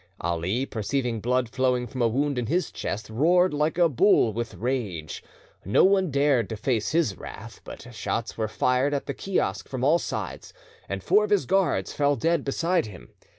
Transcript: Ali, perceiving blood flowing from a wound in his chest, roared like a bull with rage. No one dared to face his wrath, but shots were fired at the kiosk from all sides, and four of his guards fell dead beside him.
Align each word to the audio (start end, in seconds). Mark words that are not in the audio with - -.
Ali, 0.19 0.65
perceiving 0.65 1.19
blood 1.21 1.47
flowing 1.47 1.85
from 1.85 2.01
a 2.01 2.07
wound 2.07 2.39
in 2.39 2.47
his 2.47 2.71
chest, 2.71 3.07
roared 3.07 3.53
like 3.53 3.77
a 3.77 3.87
bull 3.87 4.33
with 4.33 4.55
rage. 4.55 5.23
No 5.63 5.83
one 5.83 6.09
dared 6.09 6.49
to 6.49 6.57
face 6.57 6.89
his 6.91 7.17
wrath, 7.19 7.61
but 7.63 7.93
shots 7.93 8.35
were 8.35 8.47
fired 8.47 8.95
at 8.95 9.05
the 9.05 9.13
kiosk 9.13 9.69
from 9.69 9.83
all 9.83 9.99
sides, 9.99 10.53
and 10.89 11.03
four 11.03 11.23
of 11.23 11.29
his 11.29 11.45
guards 11.45 11.93
fell 11.93 12.15
dead 12.15 12.43
beside 12.43 12.87
him. 12.87 13.09